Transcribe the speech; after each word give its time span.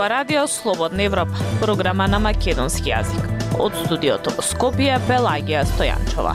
ова 0.00 0.10
радио 0.10 0.48
Слободна 0.48 1.02
Европа, 1.02 1.36
програма 1.60 2.06
на 2.08 2.18
македонски 2.18 2.88
јазик. 2.88 3.24
Од 3.60 3.74
студиото 3.84 4.32
во 4.32 4.40
Скопје, 4.40 4.94
Пелагија 5.04 5.60
Стојанчова. 5.68 6.32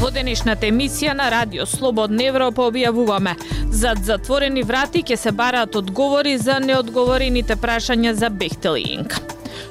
Во 0.00 0.10
денешната 0.10 0.66
емисија 0.66 1.14
на 1.14 1.28
Радио 1.30 1.66
Слободна 1.66 2.26
Европа 2.26 2.66
објавуваме 2.72 3.36
Зад 3.70 4.02
затворени 4.02 4.66
врати 4.66 5.04
ќе 5.06 5.16
се 5.16 5.30
бараат 5.30 5.78
одговори 5.78 6.34
за 6.38 6.58
неодговорените 6.58 7.54
прашања 7.54 8.16
за 8.18 8.30
Бехтел 8.30 8.74
и 8.82 8.98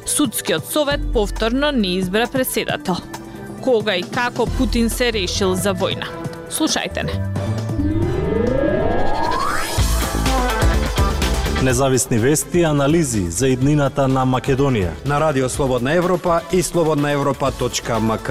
Судскиот 0.06 0.72
совет 0.72 1.02
повторно 1.14 1.72
не 1.72 1.98
избра 1.98 2.28
преседател. 2.28 2.96
Кога 3.62 3.96
и 3.96 4.04
како 4.04 4.46
Путин 4.58 4.90
се 4.90 5.12
решил 5.12 5.56
за 5.56 5.76
војна? 5.76 6.08
Слушајте 6.50 7.04
не. 7.04 7.41
Независни 11.64 12.18
вести 12.18 12.60
и 12.60 12.64
анализи 12.64 13.22
за 13.30 13.48
иднината 13.48 14.08
на 14.08 14.26
Македонија. 14.26 15.06
На 15.06 15.20
Радио 15.20 15.50
Слободна 15.50 15.94
Европа 15.94 16.42
и 16.54 16.64
слободнаевропа.мк. 16.64 18.30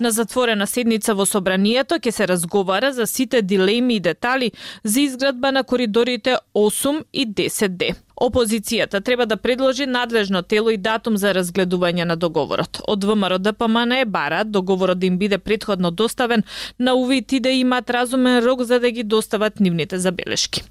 На 0.00 0.10
затворена 0.10 0.66
седница 0.66 1.14
во 1.14 1.26
Собранието 1.26 1.98
ќе 1.98 2.10
се 2.10 2.28
разговара 2.28 2.92
за 2.92 3.06
сите 3.06 3.42
дилеми 3.42 3.96
и 3.96 4.00
детали 4.00 4.52
за 4.84 5.00
изградба 5.00 5.52
на 5.52 5.64
коридорите 5.64 6.36
8 6.54 7.02
и 7.12 7.26
10D. 7.26 7.96
Опозицијата 8.20 9.00
треба 9.00 9.26
да 9.26 9.36
предложи 9.36 9.86
надлежно 9.86 10.42
тело 10.42 10.70
и 10.70 10.76
датум 10.76 11.16
за 11.16 11.32
разгледување 11.34 12.04
на 12.04 12.16
договорот. 12.16 12.80
Од 12.88 13.04
ВМРО 13.04 13.38
ДПМН 13.38 13.92
е 14.00 14.04
бара 14.04 14.44
договорот 14.44 14.98
да 14.98 15.06
им 15.06 15.18
биде 15.18 15.38
предходно 15.38 15.90
доставен 15.90 16.42
на 16.78 16.94
увид 16.94 17.32
и 17.32 17.40
да 17.40 17.50
имаат 17.50 17.90
разумен 17.90 18.44
рок 18.44 18.62
за 18.62 18.80
да 18.80 18.90
ги 18.90 19.02
достават 19.02 19.60
нивните 19.60 19.98
забелешки. 19.98 20.64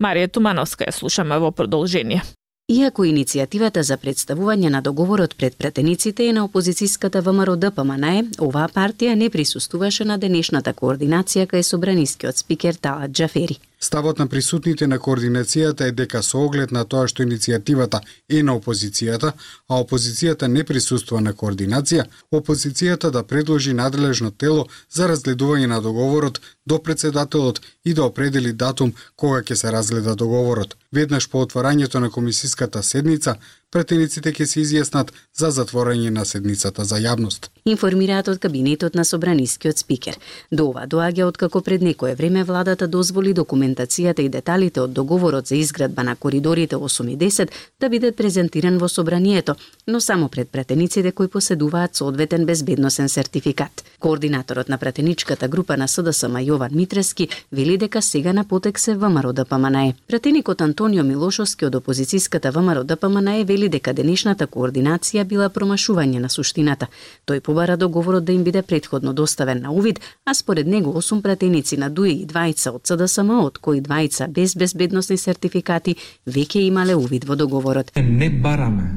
Марија 0.00 0.30
Тумановска 0.30 0.84
ја 0.84 0.92
слушаме 0.92 1.38
во 1.38 1.50
продолжение. 1.50 2.22
Иако 2.70 3.04
иницијативата 3.04 3.82
за 3.82 3.96
представување 3.98 4.68
на 4.70 4.80
договорот 4.82 5.34
пред 5.36 5.56
пратениците 5.58 6.28
е 6.28 6.32
на 6.32 6.44
опозицијската 6.46 7.20
ВМРО 7.20 7.56
ДПМН, 7.56 8.30
оваа 8.38 8.68
партија 8.68 9.14
не 9.14 9.28
присуствуваше 9.30 10.04
на 10.04 10.16
денешната 10.18 10.72
координација 10.72 11.50
кај 11.50 11.66
собранискиот 11.66 12.38
спикер 12.38 12.78
Талат 12.78 13.10
Џафери. 13.10 13.58
Ставот 13.82 14.18
на 14.18 14.28
присутните 14.30 14.86
на 14.86 14.96
координацијата 15.02 15.88
е 15.90 15.92
дека 15.98 16.20
со 16.22 16.38
оглед 16.46 16.70
на 16.70 16.84
тоа 16.86 17.08
што 17.10 17.24
иницијативата 17.24 17.98
е 18.30 18.42
на 18.46 18.54
опозицијата, 18.54 19.32
а 19.68 19.80
опозицијата 19.82 20.46
не 20.46 20.62
присуствува 20.64 21.22
на 21.26 21.32
координација, 21.40 22.04
опозицијата 22.30 23.10
да 23.10 23.24
предложи 23.26 23.74
надлежно 23.74 24.30
тело 24.30 24.68
за 24.98 25.08
разгледување 25.10 25.66
на 25.66 25.80
договорот 25.82 26.38
до 26.66 26.78
председателот 26.78 27.58
и 27.84 27.94
да 27.94 28.04
определи 28.04 28.52
датум 28.52 28.94
кога 29.16 29.42
ќе 29.42 29.54
се 29.54 29.72
разгледа 29.72 30.14
договорот. 30.14 30.76
Веднаш 30.92 31.28
по 31.28 31.42
отворањето 31.42 31.98
на 31.98 32.10
комисиската 32.10 32.82
седница, 32.82 33.36
претениците 33.72 34.32
ќе 34.36 34.46
се 34.46 34.60
изјаснат 34.60 35.10
за 35.38 35.48
затворање 35.56 36.10
на 36.10 36.24
седницата 36.28 36.84
за 36.84 37.00
јавност. 37.00 37.48
Информираат 37.64 38.28
од 38.28 38.38
кабинетот 38.42 38.94
на 38.98 39.04
Собранискиот 39.04 39.78
спикер. 39.78 40.18
До 40.50 40.68
ова 40.70 40.84
доаѓа 40.86 41.28
откако 41.30 41.62
пред 41.62 41.82
некое 41.82 42.14
време 42.14 42.44
владата 42.44 42.88
дозволи 42.88 43.32
документацијата 43.34 44.20
и 44.20 44.28
деталите 44.28 44.80
од 44.82 44.92
договорот 44.92 45.46
за 45.48 45.56
изградба 45.56 46.02
на 46.02 46.16
коридорите 46.16 46.76
8 46.76 47.10
и 47.12 47.16
10 47.18 47.48
да 47.80 47.88
биде 47.88 48.12
презентиран 48.12 48.78
во 48.78 48.88
Собранието, 48.88 49.54
но 49.86 50.00
само 50.00 50.28
пред 50.28 50.48
претениците 50.50 51.12
кои 51.12 51.28
поседуваат 51.28 51.96
соодветен 51.96 52.46
безбедносен 52.46 53.08
сертификат. 53.08 53.84
Координаторот 54.00 54.68
на 54.68 54.78
претеничката 54.78 55.48
група 55.48 55.76
на 55.76 55.88
СДСМ 55.88 56.36
Јован 56.42 56.74
Митрески 56.74 57.28
вели 57.52 57.78
дека 57.78 58.02
сега 58.02 58.32
на 58.32 58.44
потек 58.44 58.78
се 58.78 58.94
ВМРО 58.94 59.32
ДПМН. 59.32 59.92
Претеникот 60.08 60.60
Антонио 60.60 61.04
Милошовски 61.04 61.64
од 61.64 61.74
опозицијската 61.74 62.50
ВМРО 62.50 62.84
ДПМН 62.84 63.44
вели 63.44 63.61
дека 63.68 63.92
денешната 63.92 64.46
координација 64.46 65.24
била 65.24 65.48
промашување 65.50 66.18
на 66.18 66.28
суштината. 66.28 66.88
Тој 67.26 67.40
побара 67.40 67.76
договорот 67.76 68.24
да 68.24 68.32
им 68.32 68.44
биде 68.44 68.62
предходно 68.62 69.12
доставен 69.12 69.62
на 69.62 69.72
увид, 69.72 70.00
а 70.24 70.34
според 70.34 70.66
него 70.66 70.92
8 70.92 71.22
пратеници 71.22 71.76
на 71.76 71.90
ДУИ 71.90 72.12
и 72.22 72.26
двајца 72.26 72.74
од 72.74 72.86
СДСМ, 72.86 73.30
од 73.30 73.58
кои 73.58 73.80
двајца 73.80 74.28
без 74.28 74.54
безбедносни 74.54 75.16
сертификати, 75.16 75.96
веќе 76.26 76.66
имале 76.66 76.94
увид 76.94 77.24
во 77.24 77.36
договорот. 77.36 77.92
Не 77.96 78.30
бараме 78.30 78.90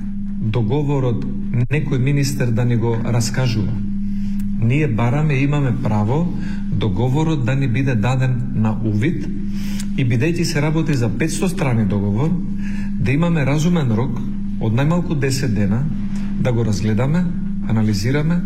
договорот 0.51 1.25
некој 1.69 1.99
министер 1.99 2.51
да 2.51 2.65
ни 2.65 2.75
го 2.75 2.97
раскажува. 3.03 3.71
Ние 4.61 4.87
бараме 4.87 5.33
имаме 5.33 5.73
право 5.83 6.27
договорот 6.71 7.45
да 7.45 7.55
ни 7.55 7.67
биде 7.67 7.95
даден 7.95 8.51
на 8.55 8.71
увид 8.85 9.25
и 9.97 10.05
бидејќи 10.05 10.43
се 10.43 10.61
работи 10.61 10.93
за 10.93 11.09
500 11.09 11.47
страни 11.47 11.85
договор, 11.85 12.29
да 12.99 13.11
имаме 13.11 13.45
разумен 13.45 13.91
рок 13.91 14.19
од 14.61 14.73
најмалку 14.73 15.15
10 15.19 15.53
дена 15.55 15.83
да 16.41 16.51
го 16.51 16.63
разгледаме, 16.63 17.23
анализираме 17.69 18.41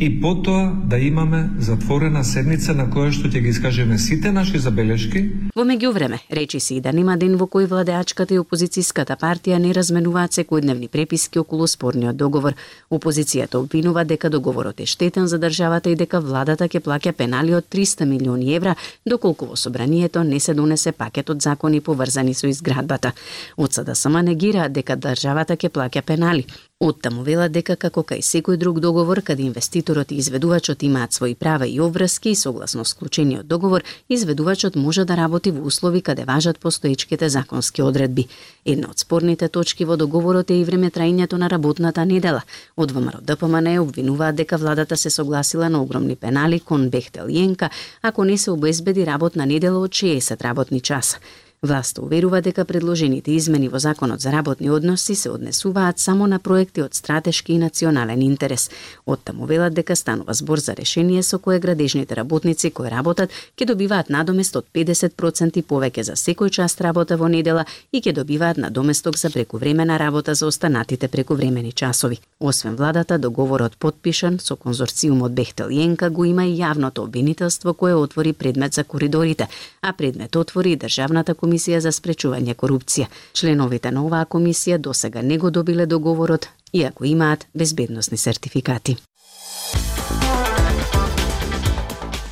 и 0.00 0.20
потоа 0.20 0.72
да 0.84 0.98
имаме 0.98 1.50
затворена 1.58 2.24
седница 2.24 2.74
на 2.74 2.86
која 2.86 3.10
што 3.12 3.28
ќе 3.28 3.42
ги 3.42 3.48
искажеме 3.48 3.98
сите 3.98 4.32
наши 4.32 4.58
забелешки. 4.58 5.22
Во 5.56 5.64
меѓувреме, 5.64 6.18
речи 6.30 6.60
се 6.60 6.74
и 6.74 6.80
да 6.80 6.92
нема 6.92 7.16
ден 7.16 7.36
во 7.36 7.46
кој 7.46 7.66
владеачката 7.66 8.34
и 8.34 8.38
опозицијската 8.38 9.16
партија 9.18 9.58
не 9.58 9.72
разменуваат 9.72 10.38
секојдневни 10.38 10.88
преписки 10.88 11.38
околу 11.38 11.66
спорниот 11.66 12.16
договор. 12.16 12.54
Опозицијата 12.90 13.58
обвинува 13.58 14.04
дека 14.04 14.30
договорот 14.30 14.80
е 14.80 14.86
штетен 14.86 15.26
за 15.26 15.38
државата 15.38 15.90
и 15.90 15.96
дека 15.96 16.20
владата 16.20 16.68
ќе 16.68 16.80
плаќа 16.80 17.12
пенали 17.12 17.54
од 17.54 17.66
300 17.70 18.04
милиони 18.04 18.54
евра 18.54 18.76
доколку 19.06 19.46
во 19.46 19.56
собранието 19.56 20.22
не 20.24 20.40
се 20.40 20.54
донесе 20.54 20.92
пакет 20.92 21.30
од 21.30 21.42
закони 21.42 21.80
поврзани 21.80 22.34
со 22.34 22.46
изградбата. 22.46 23.12
Од 23.56 23.72
СДСМ 23.72 24.22
негираат 24.22 24.72
дека 24.72 24.96
државата 24.96 25.56
ќе 25.56 25.70
плаќа 25.70 26.02
пенали. 26.02 26.46
Оттаму 26.78 27.24
велат 27.26 27.50
дека 27.50 27.74
како 27.74 28.04
кај 28.06 28.20
секој 28.22 28.56
друг 28.62 28.76
договор 28.78 29.18
каде 29.28 29.42
инвеститорот 29.42 30.12
и 30.14 30.18
изведувачот 30.22 30.84
имаат 30.86 31.16
своји 31.16 31.34
права 31.34 31.66
и 31.66 31.80
обврски 31.82 32.34
согласно 32.38 32.84
склучениот 32.84 33.48
договор, 33.50 33.82
изведувачот 34.08 34.76
може 34.76 35.04
да 35.04 35.16
работи 35.18 35.50
во 35.50 35.64
услови 35.66 36.02
каде 36.08 36.24
важат 36.24 36.60
постоечките 36.60 37.28
законски 37.28 37.82
одредби. 37.82 38.28
Една 38.64 38.92
од 38.94 39.02
спорните 39.02 39.48
точки 39.48 39.84
во 39.84 39.96
договорот 39.96 40.52
е 40.54 40.60
и 40.60 40.64
време 40.64 40.92
трајањето 40.94 41.42
на 41.42 41.48
работната 41.50 42.04
недела. 42.06 42.44
Од 42.76 42.94
ВМРО 42.94 43.24
ДПМН 43.26 43.74
обвинуваат 43.82 44.38
дека 44.38 44.56
владата 44.56 44.96
се 44.96 45.10
согласила 45.10 45.68
на 45.68 45.82
огромни 45.82 46.14
пенали 46.14 46.60
кон 46.60 46.90
Бехтел 46.90 47.26
Јенка 47.26 47.70
ако 48.02 48.24
не 48.24 48.38
се 48.38 48.50
обезбеди 48.54 49.06
работна 49.06 49.46
недела 49.46 49.82
од 49.82 49.90
60 49.90 50.42
работни 50.44 50.80
часа. 50.80 51.18
Власта 51.62 52.02
уверува 52.02 52.38
дека 52.40 52.64
предложените 52.64 53.32
измени 53.34 53.68
во 53.68 53.78
Законот 53.78 54.20
за 54.20 54.30
работни 54.32 54.70
односи 54.70 55.14
се 55.14 55.30
однесуваат 55.30 55.98
само 55.98 56.26
на 56.26 56.38
проекти 56.38 56.82
од 56.82 56.94
стратешки 56.94 57.52
и 57.52 57.58
национален 57.58 58.22
интерес. 58.22 58.70
Оттаму 59.06 59.46
велат 59.46 59.74
дека 59.74 59.96
станува 59.96 60.34
збор 60.34 60.58
за 60.58 60.76
решение 60.76 61.22
со 61.22 61.38
кое 61.38 61.58
градежните 61.58 62.14
работници 62.16 62.70
кои 62.70 62.90
работат 62.90 63.30
ќе 63.58 63.66
добиваат 63.66 64.08
надомест 64.08 64.56
од 64.56 64.66
50% 64.74 65.62
повеќе 65.62 66.02
за 66.02 66.14
секој 66.14 66.50
час 66.50 66.78
работа 66.80 67.16
во 67.16 67.26
недела 67.28 67.66
и 67.92 68.00
ќе 68.00 68.12
добиваат 68.12 68.56
надоместок 68.56 69.18
за 69.18 69.30
прекувремена 69.30 69.98
работа 69.98 70.34
за 70.34 70.46
останатите 70.46 71.08
прекувремени 71.08 71.72
часови. 71.72 72.20
Освен 72.40 72.76
владата, 72.76 73.18
договорот 73.18 73.76
подпишан 73.76 74.38
со 74.38 74.56
конзорциумот 74.56 75.32
Бехтел 75.32 75.74
Јенка 75.74 76.10
го 76.10 76.24
има 76.24 76.46
и 76.46 76.54
јавното 76.54 77.02
обвинителство 77.02 77.74
кое 77.74 77.94
отвори 77.94 78.32
предмет 78.32 78.74
за 78.74 78.84
коридорите, 78.84 79.48
а 79.82 79.92
предмет 79.92 80.36
отвори 80.36 80.72
и 80.72 80.76
Државната 80.76 81.34
комисија 81.34 81.47
Комисија 81.48 81.78
за 81.80 81.92
спречување 81.94 82.54
корупција. 82.54 83.06
Членовите 83.32 83.90
на 83.94 84.02
оваа 84.04 84.26
комисија 84.28 84.76
досега 84.78 85.22
не 85.22 85.38
го 85.38 85.50
добиле 85.50 85.86
договорот, 85.86 86.48
иако 86.72 87.04
имаат 87.04 87.46
безбедносни 87.54 88.18
сертификати. 88.18 88.96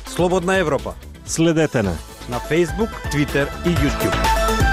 Слободна 0.05 0.57
Европа. 0.57 0.93
Следете 1.25 1.83
на 1.83 1.97
на 2.29 2.39
Facebook, 2.39 2.91
Twitter 3.11 3.47
и 3.65 3.69
YouTube. 3.69 4.66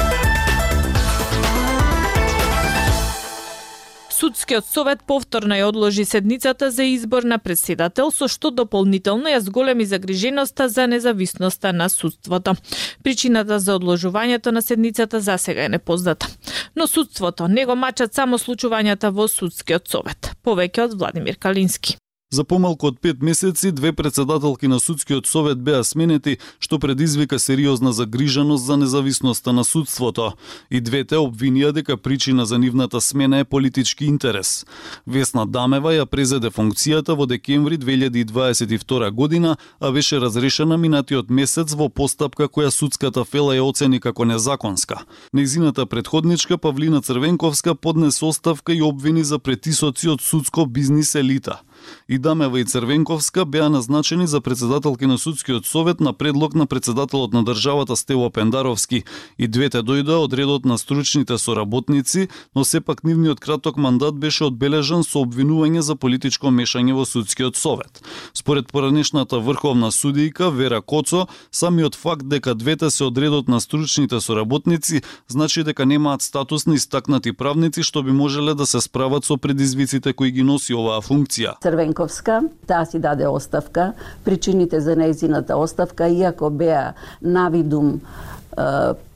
Судскиот 4.15 4.67
совет 4.71 5.01
повторно 5.03 5.57
ја 5.59 5.67
одложи 5.73 6.05
седницата 6.07 6.71
за 6.71 6.85
избор 6.87 7.25
на 7.27 7.39
председател, 7.39 8.13
со 8.15 8.29
што 8.31 8.53
дополнително 8.55 9.33
ја 9.33 9.41
зголеми 9.43 9.87
загриженоста 9.91 10.69
за 10.69 10.87
независноста 10.87 11.73
на 11.73 11.89
судството. 11.89 12.55
Причината 13.03 13.59
за 13.59 13.75
одложувањето 13.75 14.55
на 14.55 14.63
седницата 14.63 15.21
засега 15.21 15.65
е 15.65 15.69
непозната. 15.69 16.31
Но 16.77 16.87
судството 16.87 17.49
не 17.49 17.67
го 17.67 17.75
мачат 17.75 18.15
само 18.15 18.39
случувањата 18.39 19.11
во 19.11 19.27
судскиот 19.27 19.91
совет. 19.91 20.31
Повеќе 20.47 20.87
од 20.87 20.99
Владимир 20.99 21.37
Калински. 21.37 21.99
За 22.35 22.43
помалку 22.45 22.89
од 22.91 22.97
пет 22.99 23.23
месеци, 23.23 23.71
две 23.71 23.93
председателки 23.93 24.67
на 24.67 24.81
судскиот 24.81 25.27
совет 25.27 25.61
беа 25.63 25.85
сменети, 25.87 26.39
што 26.59 26.81
предизвика 26.83 27.39
сериозна 27.39 27.93
загриженост 27.93 28.65
за 28.65 28.77
независноста 28.77 29.53
на 29.53 29.63
судството. 29.65 30.33
И 30.71 30.81
двете 30.81 31.21
обвинија 31.23 31.71
дека 31.73 31.97
причина 31.97 32.47
за 32.47 32.59
нивната 32.59 33.01
смена 33.01 33.39
е 33.39 33.45
политички 33.45 34.07
интерес. 34.11 34.67
Весна 35.07 35.47
Дамева 35.47 35.93
ја 35.95 36.07
презеде 36.11 36.51
функцијата 36.51 37.15
во 37.15 37.27
декември 37.31 37.79
2022 37.79 39.11
година, 39.11 39.57
а 39.79 39.93
беше 39.93 40.19
разрешена 40.21 40.77
минатиот 40.77 41.31
месец 41.31 41.75
во 41.79 41.89
постапка 41.89 42.49
која 42.51 42.75
судската 42.75 43.25
фела 43.25 43.55
ја 43.55 43.63
оцени 43.63 44.01
како 44.01 44.25
незаконска. 44.25 45.05
Незината 45.33 45.87
предходничка 45.87 46.59
Павлина 46.59 47.03
Црвенковска 47.03 47.75
поднесе 47.75 48.25
оставка 48.25 48.75
и 48.75 48.83
обвини 48.83 49.23
за 49.25 49.39
претисоци 49.39 50.09
од 50.09 50.21
судско 50.21 50.67
бизнис 50.67 51.15
елита. 51.15 51.61
И 52.09 52.19
Дамева 52.19 52.61
и 52.61 52.65
Црвенковска 52.65 53.45
беа 53.45 53.69
назначени 53.69 54.27
за 54.27 54.41
председателки 54.41 55.07
на 55.07 55.19
судскиот 55.19 55.67
совет 55.67 56.01
на 56.01 56.13
предлог 56.13 56.55
на 56.55 56.67
председателот 56.67 57.33
на 57.33 57.45
државата 57.45 57.97
Стево 57.97 58.31
Пендаровски. 58.31 59.05
И 59.39 59.49
двете 59.49 59.83
дојдоа 59.83 60.25
од 60.25 60.35
редот 60.35 60.65
на 60.65 60.79
стручните 60.79 61.39
соработници, 61.39 62.29
но 62.55 62.65
сепак 62.65 63.05
нивниот 63.05 63.41
краток 63.41 63.77
мандат 63.77 64.15
беше 64.15 64.45
одбележан 64.45 65.05
со 65.05 65.25
обвинување 65.25 65.81
за 65.81 65.97
политичко 65.97 66.49
мешање 66.51 66.95
во 66.95 67.05
судскиот 67.05 67.57
совет. 67.57 68.03
Според 68.35 68.73
поранешната 68.73 69.39
врховна 69.39 69.91
судијка 69.91 70.51
Вера 70.51 70.83
Коцо, 70.83 71.27
самиот 71.51 71.95
факт 71.95 72.29
дека 72.29 72.55
двете 72.55 72.91
се 72.91 73.05
од 73.05 73.19
редот 73.19 73.49
на 73.49 73.61
стручните 73.61 74.21
соработници 74.21 75.03
значи 75.29 75.65
дека 75.65 75.87
немаат 75.87 76.23
статус 76.23 76.67
на 76.67 76.75
истакнати 76.75 77.33
правници 77.33 77.83
што 77.83 78.03
би 78.03 78.13
можеле 78.13 78.55
да 78.55 78.67
се 78.67 78.81
справат 78.81 79.25
со 79.25 79.37
предизвиците 79.37 80.13
кои 80.13 80.31
ги 80.31 80.43
носи 80.43 80.75
оваа 80.75 81.01
функција. 81.01 81.59
Црвенковска, 81.75 82.43
таа 82.67 82.87
си 82.87 82.99
даде 82.99 83.27
оставка. 83.27 83.93
Причините 84.25 84.79
за 84.81 84.95
нејзината 84.95 85.57
оставка, 85.59 86.07
иако 86.07 86.51
беа 86.51 86.95
навидум 87.21 87.99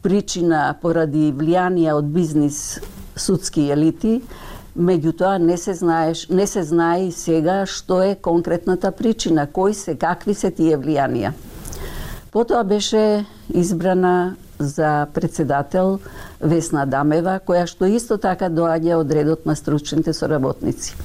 причина 0.02 0.74
поради 0.82 1.30
влијанија 1.30 1.94
од 1.94 2.08
бизнис 2.10 2.80
судски 3.14 3.68
елити, 3.70 4.18
меѓутоа 4.74 5.38
не 5.38 5.56
се 5.56 5.74
знаеш, 5.74 6.26
не 6.28 6.46
се 6.46 6.64
знае 6.66 7.06
и 7.06 7.12
сега 7.14 7.62
што 7.66 8.02
е 8.02 8.16
конкретната 8.18 8.90
причина, 8.90 9.46
кои 9.46 9.74
се, 9.74 9.94
какви 9.94 10.34
се 10.34 10.50
тие 10.50 10.74
влијанија. 10.78 11.30
Потоа 12.34 12.64
беше 12.64 13.24
избрана 13.54 14.34
за 14.58 15.06
председател 15.14 16.00
Весна 16.40 16.86
Дамева, 16.86 17.38
која 17.38 17.70
што 17.70 17.86
исто 17.86 18.18
така 18.18 18.50
доаѓа 18.50 18.98
од 18.98 19.12
редот 19.14 19.46
на 19.46 19.54
стручните 19.54 20.12
соработници. 20.12 20.96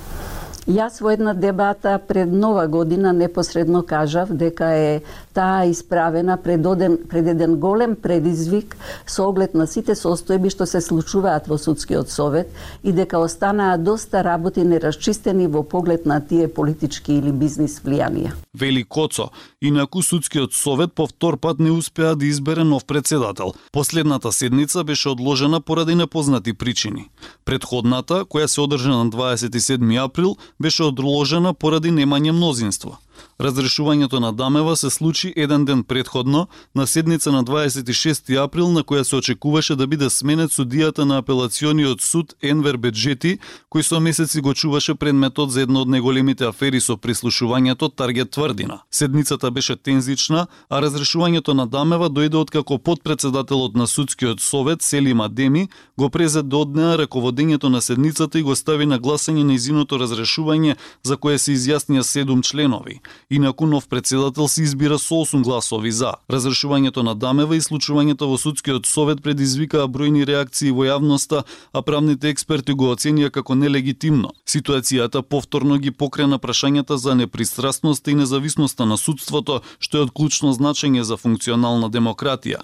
Јас 0.64 1.02
во 1.04 1.12
една 1.12 1.34
дебата 1.36 1.98
пред 2.08 2.32
нова 2.32 2.68
година 2.68 3.12
непосредно 3.14 3.84
кажав 3.84 4.30
дека 4.32 4.66
е 4.72 5.02
таа 5.34 5.66
исправена 5.68 6.38
пред, 6.38 6.66
оден, 6.66 6.98
пред 7.10 7.28
еден 7.28 7.58
голем 7.60 7.96
предизвик 7.96 8.78
со 9.06 9.28
оглед 9.28 9.54
на 9.54 9.68
сите 9.68 9.92
состојби 9.92 10.48
што 10.54 10.64
се 10.66 10.80
случуваат 10.80 11.50
во 11.52 11.58
судскиот 11.60 12.08
совет 12.10 12.48
и 12.84 12.94
дека 12.96 13.20
останаа 13.20 13.78
доста 13.78 14.24
работи 14.24 14.64
нерасчистени 14.64 15.48
во 15.48 15.64
поглед 15.64 16.06
на 16.06 16.22
тие 16.22 16.48
политички 16.48 17.12
или 17.12 17.32
бизнис 17.32 17.82
влијанија. 17.84 18.32
Вели 18.56 18.84
Коцо, 18.84 19.32
инаку 19.62 20.02
судскиот 20.02 20.54
совет 20.54 20.94
по 20.94 21.08
втор 21.08 21.38
пат 21.38 21.60
не 21.60 21.72
успеа 21.72 22.16
да 22.16 22.26
избере 22.26 22.64
нов 22.64 22.86
председател. 22.86 23.54
Последната 23.72 24.32
седница 24.32 24.84
беше 24.84 25.10
одложена 25.10 25.62
поради 25.62 25.96
непознати 25.96 26.54
причини. 26.54 27.10
Предходната, 27.46 28.24
која 28.24 28.46
се 28.46 28.62
одржа 28.62 28.90
на 28.90 29.10
27 29.10 30.06
април, 30.06 30.38
беше 30.60 30.84
одложена 30.84 31.54
поради 31.54 31.92
немање 31.92 32.32
мнозинство. 32.32 32.98
Разрешувањето 33.40 34.20
на 34.20 34.32
Дамева 34.32 34.76
се 34.76 34.90
случи 34.90 35.34
еден 35.36 35.66
ден 35.66 35.84
предходно, 35.84 36.48
на 36.76 36.88
седница 36.88 37.32
на 37.32 37.44
26 37.44 38.44
април, 38.44 38.72
на 38.72 38.84
која 38.84 39.04
се 39.04 39.16
очекуваше 39.16 39.76
да 39.76 39.88
биде 39.88 40.10
сменет 40.10 40.52
судијата 40.52 41.06
на 41.06 41.18
апелациониот 41.18 42.02
суд 42.02 42.34
Енвер 42.42 42.78
Беджети, 42.78 43.38
кој 43.70 43.82
со 43.82 44.00
месеци 44.00 44.42
го 44.42 44.54
чуваше 44.54 44.96
предметот 44.96 45.52
за 45.52 45.62
едно 45.62 45.82
од 45.82 45.88
најголемите 45.88 46.48
афери 46.48 46.82
со 46.82 46.98
прислушувањето 46.98 47.92
Таргет 47.96 48.32
Тврдина. 48.32 48.82
Седницата 48.92 49.52
беше 49.52 49.76
тензична, 49.76 50.48
а 50.70 50.82
разрешувањето 50.82 51.54
на 51.54 51.68
Дамева 51.68 52.10
дојде 52.10 52.36
откако 52.36 52.78
подпредседателот 52.80 53.76
на 53.76 53.88
судскиот 53.88 54.42
совет 54.42 54.82
Селим 54.82 55.22
Адеми 55.22 55.68
го 55.98 56.10
презе 56.10 56.42
до 56.44 56.54
да 56.54 56.58
однеа 56.62 56.98
раководењето 56.98 57.70
на 57.70 57.82
седницата 57.82 58.40
и 58.40 58.44
го 58.44 58.56
стави 58.56 58.86
на 58.86 59.00
гласање 59.00 59.44
на 59.44 59.54
изиното 59.54 59.98
разрешување 59.98 60.76
за 61.04 61.18
кое 61.18 61.38
се 61.38 61.56
изјаснија 61.58 62.02
седум 62.02 62.42
членови. 62.42 63.00
Инаку 63.30 63.66
нов 63.66 63.88
председател 63.88 64.48
се 64.48 64.64
избира 64.64 65.00
со 65.00 65.16
8 65.16 65.44
гласови 65.44 65.92
за. 65.92 66.14
Разрешувањето 66.30 67.04
на 67.04 67.16
Дамева 67.16 67.56
и 67.56 67.62
случувањето 67.62 68.28
во 68.28 68.38
судскиот 68.38 68.86
совет 68.86 69.22
предизвикаа 69.24 69.88
бројни 69.88 70.26
реакции 70.26 70.72
во 70.72 70.86
јавноста, 70.86 71.44
а 71.74 71.82
правните 71.82 72.30
експерти 72.30 72.74
го 72.74 72.94
оценија 72.96 73.30
како 73.30 73.56
нелегитимно. 73.56 74.34
Ситуацијата 74.48 75.22
повторно 75.22 75.78
ги 75.78 75.92
покрена 75.92 76.40
прашањата 76.40 76.96
за 76.98 77.16
непристрасноста 77.16 78.12
и 78.12 78.16
независноста 78.16 78.86
на 78.86 78.98
судството, 78.98 79.62
што 79.80 79.98
е 79.98 80.02
од 80.02 80.12
клучно 80.12 80.54
значење 80.54 81.02
за 81.02 81.18
функционална 81.18 81.90
демократија. 81.90 82.62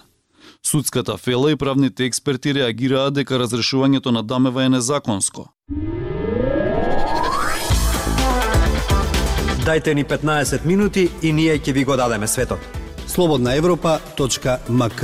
Судската 0.64 1.18
фела 1.18 1.52
и 1.52 1.56
правните 1.56 2.06
експерти 2.06 2.54
реагираа 2.54 3.12
дека 3.12 3.40
разрешувањето 3.40 4.12
на 4.12 4.24
Дамева 4.24 4.64
е 4.64 4.70
незаконско. 4.70 5.48
Дајте 9.70 9.94
ни 9.94 10.02
15 10.04 10.66
минути 10.66 11.04
и 11.22 11.30
ние 11.34 11.60
ќе 11.60 11.74
ви 11.74 11.84
го 11.86 11.94
дадеме 11.96 12.28
светот. 12.28 12.58
Слободна 13.08 13.54
Европа.мк 13.54 15.04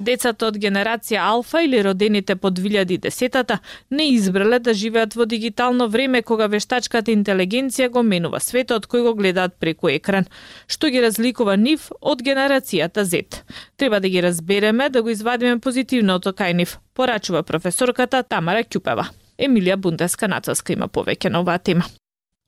Децата 0.00 0.46
од 0.48 0.56
генерација 0.56 1.20
Алфа 1.28 1.60
или 1.60 1.82
родените 1.84 2.32
по 2.36 2.48
2010-та 2.48 3.58
не 3.90 4.06
избрале 4.14 4.58
да 4.58 4.72
живеат 4.74 5.14
во 5.14 5.26
дигитално 5.28 5.88
време 5.92 6.22
кога 6.22 6.46
вештачката 6.48 7.12
интелигенција 7.12 7.90
го 7.92 8.02
менува 8.02 8.40
светот 8.40 8.88
кој 8.88 9.04
го 9.04 9.14
гледаат 9.14 9.58
преку 9.60 9.92
екран, 9.92 10.24
што 10.66 10.88
ги 10.88 11.04
разликува 11.04 11.58
нив 11.60 11.90
од 12.00 12.24
генерацијата 12.24 13.04
Z. 13.04 13.44
Треба 13.76 14.00
да 14.00 14.08
ги 14.08 14.22
разбереме, 14.22 14.88
да 14.88 15.02
го 15.02 15.12
извадиме 15.12 15.60
позитивното 15.60 16.32
кај 16.32 16.56
нив, 16.56 16.78
порачува 16.94 17.42
професорката 17.42 18.22
Тамара 18.22 18.64
Ќупева. 18.64 19.10
Емилија 19.38 19.76
Бундеска 19.76 20.28
Нацелска 20.28 20.72
има 20.72 20.88
повеќе 20.88 21.28
на 21.28 21.44
оваа 21.44 21.58
тема. 21.58 21.84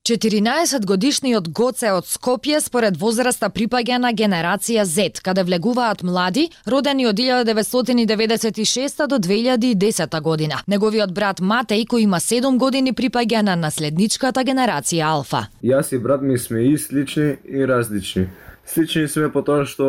14 0.03 0.83
годишниот 0.87 1.49
Гоце 1.55 1.93
од 1.95 2.09
Скопје 2.11 2.59
според 2.59 2.97
возраста 2.99 3.47
припаѓа 3.55 4.01
на 4.03 4.11
генерација 4.11 4.83
Z, 4.83 5.21
каде 5.23 5.45
влегуваат 5.47 6.03
млади, 6.03 6.49
родени 6.67 7.07
од 7.07 7.15
1996 7.23 9.07
до 9.07 9.21
2010 9.23 10.21
година. 10.21 10.59
Неговиот 10.67 11.15
брат 11.15 11.39
Матеј, 11.39 11.87
кој 11.87 12.03
има 12.03 12.19
7 12.19 12.59
години, 12.59 12.91
припаѓа 12.93 13.45
на 13.47 13.55
наследничката 13.55 14.43
генерација 14.43 15.07
Алфа. 15.07 15.47
Јас 15.63 15.95
и 15.95 16.03
брат 16.03 16.23
ми 16.23 16.39
сме 16.39 16.67
и 16.73 16.79
слични 16.79 17.37
и 17.47 17.63
различни. 17.63 18.27
Слични 18.73 19.09
сме 19.09 19.29
по 19.29 19.43
тоа 19.45 19.67
што 19.69 19.87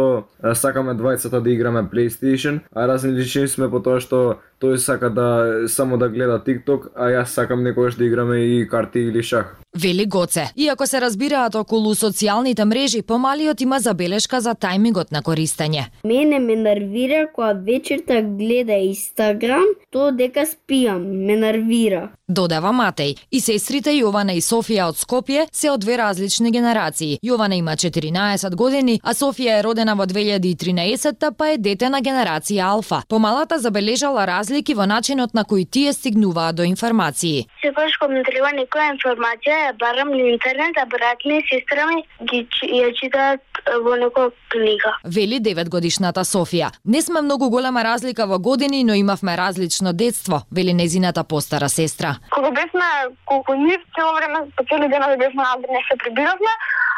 сакаме 0.59 0.91
двајцата 0.99 1.39
да 1.39 1.49
играме 1.49 1.85
PlayStation, 1.87 2.59
а 2.75 2.83
различни 2.91 3.47
сме 3.47 3.69
по 3.71 3.79
тоа 3.79 4.03
што 4.03 4.41
тој 4.59 4.75
сака 4.75 5.09
да 5.09 5.27
само 5.67 5.97
да 5.97 6.09
гледа 6.09 6.39
TikTok, 6.43 6.91
а 6.95 7.07
јас 7.15 7.31
сакам 7.31 7.63
некогаш 7.63 7.95
да 7.95 8.03
играме 8.03 8.39
и 8.43 8.67
карти 8.67 8.99
или 8.99 9.23
шах. 9.23 9.55
Вели 9.75 10.05
Гоце. 10.05 10.51
Иако 10.55 10.85
се 10.87 10.99
разбираат 11.01 11.55
околу 11.55 11.95
социјалните 11.95 12.63
мрежи, 12.63 13.01
помалиот 13.01 13.61
има 13.61 13.79
забелешка 13.79 14.41
за 14.41 14.53
тајмингот 14.53 15.11
на 15.11 15.23
користење. 15.23 15.87
Мене 16.03 16.39
ме 16.39 16.55
нервира 16.55 17.27
кога 17.33 17.53
вечерта 17.53 18.21
гледа 18.21 18.77
Инстаграм, 18.83 19.65
то 19.89 20.11
дека 20.11 20.45
спијам, 20.45 21.07
ме 21.25 21.35
нервира. 21.35 22.11
Додава 22.27 22.71
Матеј. 22.71 23.17
И 23.31 23.39
сестрите 23.39 23.91
Јована 23.91 24.35
и 24.37 24.41
Софија 24.41 24.87
од 24.89 24.95
Скопје 24.95 25.47
се 25.51 25.71
од 25.71 25.81
две 25.81 25.97
различни 25.97 26.51
генерации. 26.51 27.17
Јована 27.23 27.57
има 27.57 27.71
14 27.71 28.55
години, 28.55 28.72
а 29.03 29.13
Софија 29.13 29.59
е 29.59 29.63
родена 29.63 29.93
во 29.95 30.05
2013 30.09 31.29
па 31.37 31.49
е 31.53 31.57
дете 31.57 31.89
на 31.89 32.01
генерација 32.01 32.65
Алфа. 32.65 33.03
Помалата 33.07 33.59
забележала 33.59 34.25
разлики 34.25 34.73
во 34.73 34.87
начинот 34.89 35.33
на 35.33 35.43
кој 35.45 35.69
тие 35.69 35.93
стигнуваат 35.93 36.55
до 36.55 36.63
информации. 36.63 37.45
Секогаш 37.61 37.97
кога 37.97 38.13
ми 38.13 38.23
треба 38.23 38.49
некоја 38.57 38.89
информација, 38.95 39.57
ја 39.69 39.77
барам 39.77 40.09
на 40.09 40.25
интернет, 40.33 40.77
а 40.81 40.85
брат 40.85 41.21
ми 41.25 41.37
и 41.37 41.45
сестра 41.51 41.85
ми 41.85 42.01
ги 42.25 42.47
ја 42.63 42.89
читаат 42.97 43.41
во 43.85 43.93
некоја 44.01 44.31
книга. 44.49 44.97
Вели 45.05 45.39
9 45.39 45.69
годишната 45.69 46.25
Софија. 46.25 46.71
Не 46.85 47.01
сме 47.01 47.21
многу 47.21 47.49
голема 47.49 47.83
разлика 47.83 48.25
во 48.25 48.39
години, 48.39 48.83
но 48.83 48.93
имавме 48.93 49.37
различно 49.37 49.93
детство, 49.93 50.41
вели 50.51 50.73
незината 50.73 51.23
постара 51.23 51.69
сестра. 51.69 52.17
Кога 52.29 52.51
бевме 52.51 53.15
колку 53.25 53.53
нив, 53.53 53.81
цело 53.95 54.15
време 54.15 54.39
по 54.57 54.63
цели 54.63 54.89
ден 54.89 55.03
бевме 55.19 55.43
не 55.69 55.81
се 55.87 55.97
прибиравме, 55.97 56.53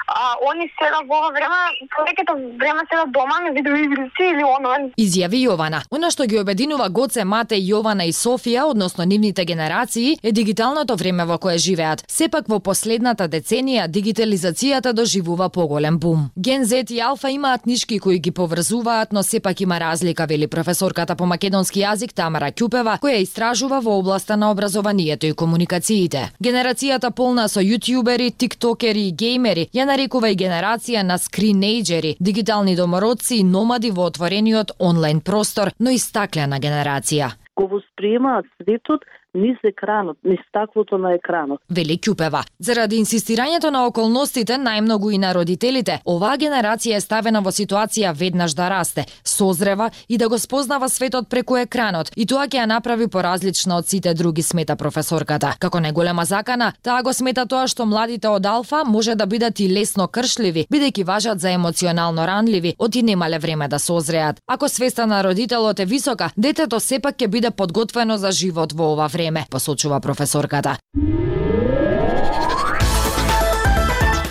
а 0.08 0.36
они 0.52 0.70
сега 0.78 1.00
во 1.10 1.18
ова 1.18 1.32
време, 1.34 1.60
повеќето 1.96 2.34
време 2.60 2.82
сега 2.90 3.06
дома 3.06 3.40
на 3.46 3.52
видеоигрици 3.52 4.24
или 4.34 4.44
онлайн. 4.44 4.92
Изјави 4.98 5.40
Јована. 5.48 5.82
Она 5.90 6.12
што 6.12 6.26
ги 6.26 6.40
обединува 6.40 6.90
Гоце, 6.90 7.24
Мате, 7.24 7.56
Јована 7.56 8.06
и 8.06 8.14
Софија, 8.14 8.66
односно 8.70 9.04
нивните 9.04 9.46
генерации, 9.46 10.18
е 10.24 10.32
дигиталното 10.32 10.96
време 10.96 11.26
во 11.26 11.38
кое 11.38 11.58
живеат. 11.58 12.04
Сепак 12.08 12.50
во 12.50 12.60
последната 12.60 13.28
деценија 13.28 13.88
дигитализацијата 13.88 14.94
доживува 14.94 15.50
поголем 15.50 16.00
бум. 16.00 16.30
Ген 16.38 16.66
Z 16.66 16.92
и 16.92 17.00
Алфа 17.02 17.32
имаат 17.32 17.66
нишки 17.66 18.00
кои 18.00 18.20
ги 18.20 18.32
поврзуваат, 18.32 19.14
но 19.14 19.24
сепак 19.24 19.62
има 19.62 19.80
разлика, 19.80 20.26
вели 20.26 20.48
професорката 20.48 21.16
по 21.16 21.26
македонски 21.26 21.80
јазик 21.80 22.14
Тамара 22.14 22.52
Ќупева, 22.52 23.00
која 23.00 23.22
истражува 23.22 23.80
во 23.82 24.00
областа 24.00 24.38
на 24.38 24.52
образованието 24.52 25.26
и 25.26 25.34
комуникациите. 25.34 26.32
Генерацијата 26.44 27.12
полна 27.12 27.48
со 27.48 27.60
јутјубери, 27.60 28.32
тиктокери 28.38 29.08
и 29.08 29.12
геймери 29.12 29.68
ја 29.74 29.95
нарекува 29.96 30.30
и 30.34 30.36
генерација 30.36 31.04
на 31.08 31.16
скринејџери, 31.22 32.16
дигитални 32.20 32.76
домородци 32.76 33.40
и 33.40 33.48
номади 33.48 33.94
во 33.96 34.10
отворениот 34.10 34.76
онлайн 34.80 35.22
простор, 35.22 35.72
но 35.80 35.94
и 35.96 36.00
стаклена 36.02 36.60
генерација. 36.60 37.32
Го 37.56 37.68
восприемаат 37.72 38.46
светот 38.60 39.06
низ 39.36 39.58
екранот, 39.64 40.18
низ 40.24 40.40
стаклото 40.50 40.98
на 40.98 41.14
екранот. 41.14 41.60
Вели 41.70 41.98
Ќупева. 41.98 42.44
Заради 42.60 42.98
инсистирањето 43.04 43.70
на 43.70 43.86
околностите, 43.88 44.58
најмногу 44.58 45.12
и 45.14 45.18
на 45.18 45.34
родителите, 45.34 46.00
оваа 46.06 46.38
генерација 46.38 46.96
е 46.96 47.02
ставена 47.04 47.42
во 47.42 47.52
ситуација 47.52 48.14
веднаш 48.16 48.56
да 48.56 48.70
расте, 48.70 49.06
созрева 49.24 49.90
и 50.10 50.18
да 50.18 50.30
го 50.30 50.40
спознава 50.40 50.90
светот 50.90 51.30
преку 51.30 51.58
екранот, 51.58 52.12
и 52.16 52.26
тоа 52.26 52.48
ќе 52.48 52.64
ја 52.64 52.66
направи 52.66 53.08
поразлична 53.08 53.78
од 53.78 53.88
сите 53.88 54.14
други 54.14 54.42
смета 54.42 54.76
професорката. 54.76 55.56
Како 55.60 55.80
неголема 55.80 56.26
закана, 56.26 56.72
таа 56.82 57.04
го 57.04 57.14
смета 57.14 57.46
тоа 57.46 57.68
што 57.68 57.86
младите 57.86 58.30
од 58.30 58.46
алфа 58.46 58.84
може 58.86 59.16
да 59.16 59.26
бидат 59.26 59.60
и 59.60 59.70
лесно 59.70 60.08
кршливи, 60.08 60.68
бидејќи 60.72 61.06
важат 61.06 61.40
за 61.40 61.52
емоционално 61.52 62.26
ранливи, 62.26 62.76
оти 62.80 63.04
немале 63.04 63.40
време 63.40 63.68
да 63.68 63.80
созреат. 63.80 64.40
Ако 64.48 64.70
свеста 64.70 65.08
на 65.08 65.24
родителот 65.24 65.80
е 65.80 65.86
висока, 65.86 66.32
детето 66.38 66.80
сепак 66.80 67.18
ќе 67.18 67.28
биде 67.28 67.52
подготвено 67.52 68.18
за 68.18 68.32
живот 68.32 68.74
во 68.74 68.94
ова 68.94 69.08
време 69.08 69.25
време, 69.26 69.46
посочува 69.50 70.00
професорката. 70.00 70.78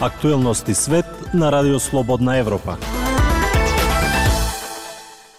Актуелности 0.01 0.75
свет 0.75 1.07
на 1.35 1.53
Радио 1.53 1.81
Слободна 1.81 2.39
Европа. 2.39 2.77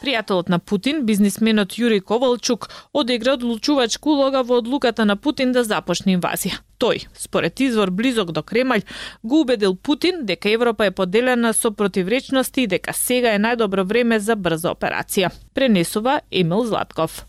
Пријателот 0.01 0.49
на 0.49 0.59
Путин, 0.59 1.05
бизнисменот 1.05 1.73
Јури 1.79 1.99
Ковалчук, 2.01 2.69
одигра 2.93 3.33
одлучувачка 3.33 4.09
улога 4.09 4.43
во 4.43 4.59
одлуката 4.61 5.05
на 5.05 5.15
Путин 5.15 5.51
да 5.51 5.63
започне 5.63 6.17
инвазија. 6.17 6.59
Тој, 6.77 7.07
според 7.17 7.59
извор 7.59 7.89
близок 7.89 8.31
до 8.31 8.43
Кремљ, 8.43 8.83
го 9.23 9.41
убедил 9.41 9.75
Путин 9.75 10.25
дека 10.25 10.49
Европа 10.49 10.85
е 10.85 10.91
поделена 10.91 11.53
со 11.53 11.71
противречности 11.71 12.61
и 12.61 12.67
дека 12.67 12.93
сега 12.93 13.33
е 13.33 13.39
најдобро 13.39 13.83
време 13.83 14.19
за 14.19 14.35
брза 14.35 14.75
операција. 14.75 15.31
Пренесува 15.53 16.21
Емил 16.31 16.65
Златков. 16.65 17.25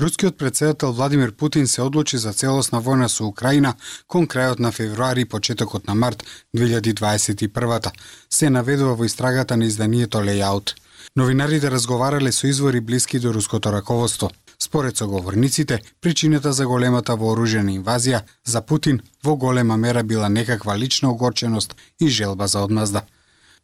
Рускиот 0.00 0.38
председател 0.38 0.92
Владимир 0.92 1.32
Путин 1.32 1.66
се 1.66 1.82
одлучи 1.82 2.18
за 2.18 2.32
целосна 2.32 2.80
војна 2.82 3.06
со 3.06 3.28
Украина 3.30 3.76
кон 4.10 4.26
крајот 4.26 4.58
на 4.58 4.72
февруари 4.72 5.22
и 5.22 5.24
почетокот 5.24 5.86
на 5.86 5.94
март 5.94 6.24
2021 6.56 7.92
се 8.30 8.50
наведува 8.50 8.94
во 8.94 9.04
истрагата 9.04 9.56
на 9.56 9.64
изданието 9.64 10.18
Layout. 10.18 10.74
Новинарите 11.16 11.70
разговарале 11.70 12.32
со 12.32 12.46
извори 12.46 12.80
блиски 12.80 13.18
до 13.18 13.34
руското 13.34 13.72
раководство. 13.72 14.30
Според 14.58 14.96
соговорниците, 14.96 15.80
причината 16.00 16.52
за 16.52 16.66
големата 16.66 17.14
вооружена 17.16 17.70
инвазија 17.70 18.22
за 18.44 18.62
Путин 18.62 19.00
во 19.22 19.36
голема 19.36 19.76
мера 19.76 20.02
била 20.02 20.28
некаква 20.28 20.78
лична 20.78 21.10
огорченост 21.10 21.76
и 22.00 22.08
желба 22.08 22.48
за 22.48 22.60
одмазда. 22.60 23.02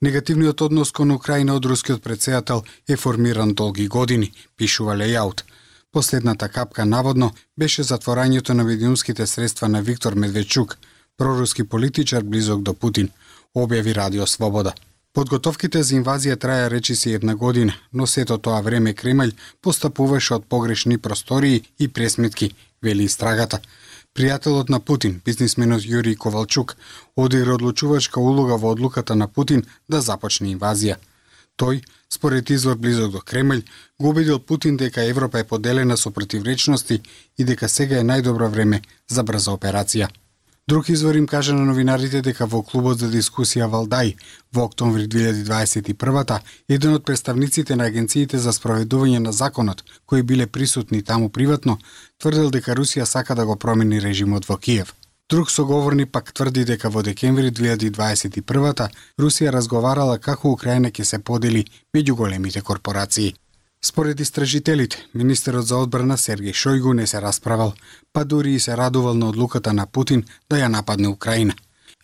Негативниот 0.02 0.60
однос 0.60 0.92
кон 0.92 1.10
Украина 1.10 1.54
од 1.54 1.66
рускиот 1.66 2.02
председател 2.02 2.62
е 2.88 2.96
формиран 2.96 3.54
долги 3.54 3.88
години, 3.88 4.32
пишува 4.56 4.94
Лејаут.– 4.94 5.42
Последната 5.92 6.48
капка 6.48 6.84
наводно 6.86 7.32
беше 7.58 7.82
затворањето 7.82 8.54
на 8.54 8.64
медиумските 8.64 9.26
средства 9.26 9.68
на 9.68 9.82
Виктор 9.82 10.14
Медведчук, 10.14 10.78
проруски 11.18 11.64
политичар 11.64 12.22
близок 12.22 12.62
до 12.62 12.74
Путин, 12.74 13.08
објави 13.56 13.94
Радио 13.94 14.26
Слобода. 14.26 14.72
Подготовките 15.12 15.82
за 15.82 15.96
инвазија 15.98 16.36
траја 16.38 16.68
речиси 16.70 17.12
една 17.12 17.34
година, 17.34 17.74
но 17.92 18.06
сето 18.06 18.38
тоа 18.38 18.60
време 18.62 18.94
Кремљ 18.94 19.34
постапуваше 19.62 20.34
од 20.34 20.46
погрешни 20.46 20.98
простории 20.98 21.64
и 21.78 21.88
пресметки, 21.88 22.54
вели 22.82 23.04
истрагата. 23.04 23.58
Пријателот 24.14 24.70
на 24.70 24.80
Путин, 24.80 25.20
бизнисменот 25.24 25.82
Јури 25.82 26.16
Ковалчук, 26.16 26.76
одигра 27.16 27.54
одлучувачка 27.54 28.20
улога 28.20 28.56
во 28.56 28.70
одлуката 28.70 29.14
на 29.14 29.26
Путин 29.26 29.66
да 29.88 30.00
започне 30.00 30.54
инвазија. 30.54 30.96
Тој, 31.60 31.82
според 32.08 32.50
извор 32.50 32.78
близок 32.78 33.12
до 33.12 33.20
Кремљ, 33.20 33.62
го 34.00 34.08
убедил 34.08 34.38
Путин 34.40 34.76
дека 34.76 35.04
Европа 35.04 35.40
е 35.40 35.44
поделена 35.44 35.96
со 35.96 36.10
противречности 36.10 37.02
и 37.38 37.44
дека 37.44 37.68
сега 37.68 38.00
е 38.00 38.06
најдобро 38.06 38.48
време 38.48 38.80
за 39.08 39.22
брза 39.22 39.52
операција. 39.52 40.08
Друг 40.68 40.88
извор 40.88 41.14
им 41.14 41.26
кажа 41.26 41.52
на 41.54 41.64
новинарите 41.64 42.22
дека 42.22 42.46
во 42.46 42.62
клубот 42.62 42.98
за 42.98 43.10
дискусија 43.12 43.66
Валдај 43.68 44.14
во 44.54 44.64
октомври 44.64 45.04
2021-та, 45.08 46.40
еден 46.68 46.94
од 46.94 47.04
представниците 47.04 47.76
на 47.76 47.90
агенциите 47.90 48.38
за 48.38 48.52
спроведување 48.56 49.18
на 49.18 49.32
законот, 49.32 49.84
кои 50.06 50.22
биле 50.22 50.46
присутни 50.46 51.02
таму 51.02 51.28
приватно, 51.28 51.78
тврдел 52.18 52.50
дека 52.50 52.72
Русија 52.78 53.04
сака 53.04 53.34
да 53.34 53.44
го 53.44 53.56
промени 53.56 54.00
режимот 54.00 54.48
во 54.48 54.56
Киев. 54.56 54.94
Друг 55.30 55.50
соговорни 55.50 56.06
пак 56.06 56.32
тврди 56.32 56.64
дека 56.64 56.88
во 56.90 57.02
декември 57.06 57.50
2021 57.54 58.88
Русија 59.22 59.52
разговарала 59.54 60.16
како 60.18 60.50
Украина 60.50 60.90
ќе 60.90 61.04
се 61.04 61.18
подели 61.18 61.62
меѓу 61.94 62.16
големите 62.18 62.60
корпорации. 62.60 63.34
Според 63.82 64.20
истражителите, 64.20 64.98
министерот 65.14 65.66
за 65.66 65.76
одбрана 65.76 66.16
Сергеј 66.16 66.56
Шојгу 66.62 66.96
не 66.98 67.06
се 67.06 67.20
расправал, 67.20 67.74
па 68.12 68.24
дури 68.24 68.54
и 68.54 68.60
се 68.60 68.76
радувал 68.76 69.14
на 69.14 69.28
одлуката 69.28 69.72
на 69.72 69.86
Путин 69.86 70.24
да 70.50 70.56
ја 70.56 70.68
нападне 70.68 71.08
Украина. 71.08 71.54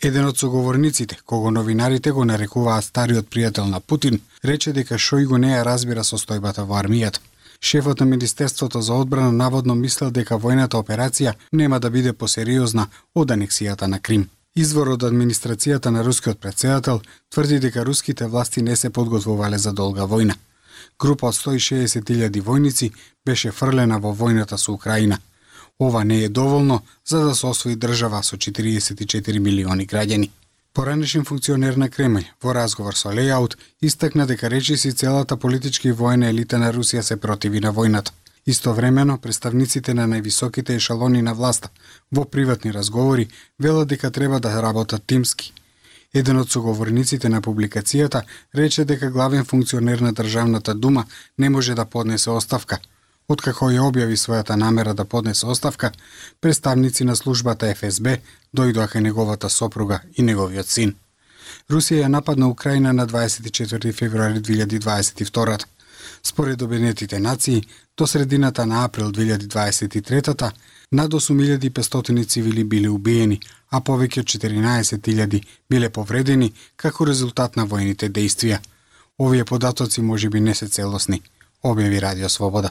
Еден 0.02 0.24
од 0.24 0.38
соговорниците, 0.38 1.18
кого 1.24 1.50
новинарите 1.50 2.12
го 2.12 2.24
нарекуваат 2.24 2.84
стариот 2.84 3.26
пријател 3.26 3.66
на 3.66 3.80
Путин, 3.80 4.20
рече 4.44 4.72
дека 4.72 4.94
Шојгу 4.94 5.38
не 5.38 5.50
ја 5.50 5.64
разбира 5.64 6.04
состојбата 6.04 6.62
во 6.62 6.78
армијата. 6.78 7.18
Шефот 7.60 8.00
на 8.00 8.06
Министерството 8.06 8.80
за 8.80 8.94
одбрана 8.94 9.32
наводно 9.32 9.74
мислел 9.74 10.10
дека 10.10 10.38
војната 10.38 10.78
операција 10.78 11.34
нема 11.52 11.80
да 11.80 11.90
биде 11.90 12.12
посериозна 12.12 12.88
од 13.14 13.30
анексијата 13.30 13.86
на 13.86 14.00
Крим. 14.00 14.28
Извор 14.56 14.88
од 14.88 15.02
администрацијата 15.02 15.90
на 15.90 16.02
рускиот 16.04 16.40
председател 16.40 17.00
тврди 17.30 17.58
дека 17.60 17.84
руските 17.84 18.26
власти 18.26 18.62
не 18.62 18.76
се 18.76 18.90
подготвувале 18.90 19.58
за 19.58 19.72
долга 19.72 20.06
војна. 20.06 20.34
Група 20.98 21.26
од 21.28 21.34
160.000 21.34 22.42
војници 22.42 22.92
беше 23.26 23.52
фрлена 23.52 23.98
во 23.98 24.14
војната 24.14 24.56
со 24.56 24.72
Украина. 24.72 25.18
Ова 25.78 26.04
не 26.04 26.22
е 26.24 26.28
доволно 26.28 26.82
за 27.06 27.20
да 27.24 27.34
се 27.34 27.46
освои 27.46 27.76
држава 27.76 28.22
со 28.22 28.36
44 28.36 29.38
милиони 29.38 29.86
граѓани. 29.86 30.30
Поранешен 30.76 31.24
функционер 31.24 31.78
на 31.80 31.86
Кремљ 31.88 32.26
во 32.44 32.52
разговор 32.52 32.96
со 33.00 33.08
Лејаут 33.08 33.54
истакна 33.88 34.26
дека 34.28 34.50
речиси 34.52 34.90
целата 34.92 35.36
политички 35.44 35.88
и 35.88 35.92
војна 36.00 36.28
елита 36.28 36.58
на 36.60 36.68
Русија 36.76 37.00
се 37.00 37.16
противи 37.16 37.62
на 37.64 37.70
војната. 37.72 38.12
Истовремено, 38.44 39.16
представниците 39.16 39.94
на 39.94 40.04
највисоките 40.12 40.76
ешалони 40.76 41.22
на 41.22 41.32
власта 41.38 41.70
во 42.12 42.24
приватни 42.34 42.74
разговори 42.76 43.28
велат 43.58 43.88
дека 43.88 44.10
треба 44.10 44.40
да 44.40 44.52
работат 44.62 45.06
тимски. 45.06 45.54
Еден 46.12 46.42
од 46.42 46.52
соговорниците 46.52 47.30
на 47.32 47.40
публикацијата 47.40 48.22
рече 48.54 48.84
дека 48.84 49.10
главен 49.10 49.44
функционер 49.44 50.04
на 50.04 50.12
Државната 50.12 50.74
дума 50.74 51.06
не 51.38 51.50
може 51.50 51.74
да 51.74 51.86
поднесе 51.86 52.30
оставка– 52.30 52.78
Откако 53.28 53.70
ја 53.74 53.86
објави 53.90 54.16
својата 54.16 54.56
намера 54.56 54.94
да 54.94 55.04
поднесе 55.04 55.46
оставка, 55.46 55.92
представници 56.40 57.04
на 57.04 57.16
службата 57.16 57.74
ФСБ 57.74 58.18
дојдоаха 58.56 59.00
неговата 59.00 59.50
сопруга 59.50 60.00
и 60.16 60.22
неговиот 60.22 60.68
син. 60.68 60.94
Русија 61.70 62.04
ја 62.04 62.08
нападна 62.08 62.48
Украина 62.48 62.92
на 62.92 63.06
24 63.06 63.92
февруари 63.92 64.40
2022 64.40 65.66
Според 66.22 66.62
Обединетите 66.62 67.18
нации, 67.18 67.62
до 67.96 68.06
средината 68.06 68.66
на 68.66 68.84
април 68.84 69.12
2023 69.12 70.52
над 70.92 71.12
8500 71.12 72.28
цивили 72.28 72.64
биле 72.64 72.88
убиени, 72.88 73.40
а 73.70 73.80
повеќе 73.80 74.20
од 74.20 74.26
14.000 74.26 75.42
биле 75.70 75.90
повредени 75.90 76.52
како 76.76 77.04
резултат 77.04 77.56
на 77.56 77.66
војните 77.66 78.08
действија. 78.08 78.58
Овие 79.18 79.44
податоци 79.44 80.02
можеби 80.02 80.40
не 80.40 80.54
се 80.54 80.68
целосни, 80.68 81.22
објави 81.64 82.00
Радио 82.00 82.28
Слобода. 82.28 82.70